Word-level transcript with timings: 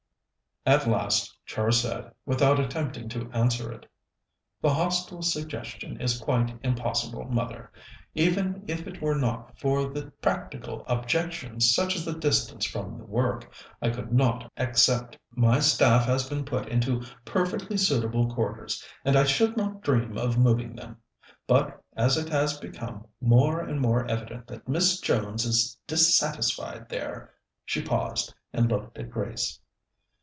At 0.63 0.85
last 0.85 1.35
Char 1.47 1.71
said, 1.71 2.11
without 2.23 2.59
attempting 2.59 3.09
to 3.09 3.31
answer 3.31 3.71
it: 3.71 3.89
"The 4.61 4.71
Hostel 4.71 5.23
suggestion 5.23 5.99
is 5.99 6.19
quite 6.21 6.55
impossible, 6.61 7.25
mother. 7.25 7.71
Even 8.13 8.63
if 8.67 8.85
it 8.85 9.01
were 9.01 9.15
not 9.15 9.57
for 9.57 9.85
the 9.89 10.11
practical 10.21 10.85
objections, 10.85 11.73
such 11.73 11.95
as 11.95 12.05
the 12.05 12.13
distance 12.13 12.63
from 12.63 12.99
the 12.99 13.05
work, 13.05 13.51
I 13.81 13.89
could 13.89 14.13
not 14.13 14.51
accept. 14.55 15.17
My 15.31 15.59
staff 15.59 16.05
has 16.05 16.29
been 16.29 16.45
put 16.45 16.67
into 16.67 17.01
perfectly 17.25 17.75
suitable 17.75 18.29
quarters, 18.31 18.85
and 19.03 19.15
I 19.15 19.23
should 19.23 19.57
not 19.57 19.81
dream 19.81 20.15
of 20.15 20.37
moving 20.37 20.75
them. 20.75 20.97
But 21.47 21.83
as 21.97 22.17
it 22.17 22.29
has 22.29 22.59
become 22.59 23.07
more 23.19 23.61
and 23.61 23.81
more 23.81 24.05
evident 24.05 24.45
that 24.45 24.67
Miss 24.69 24.99
Jones 25.01 25.43
is 25.43 25.75
dissatisfied 25.87 26.87
there" 26.87 27.33
She 27.65 27.81
paused, 27.81 28.35
and 28.53 28.69
looked 28.69 28.99
at 28.99 29.09
Grace. 29.09 29.57